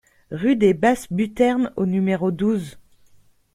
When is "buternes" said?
1.13-1.71